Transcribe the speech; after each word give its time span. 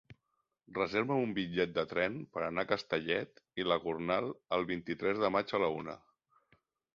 Reserva'm 0.75 1.19
un 1.25 1.35
bitllet 1.37 1.75
de 1.75 1.83
tren 1.91 2.15
per 2.37 2.41
anar 2.45 2.63
a 2.63 2.69
Castellet 2.71 3.43
i 3.63 3.67
la 3.73 3.79
Gornal 3.85 4.31
el 4.59 4.67
vint-i-tres 4.73 5.21
de 5.27 5.31
maig 5.37 5.55
a 5.59 5.63
la 5.67 5.71
una. 5.83 5.97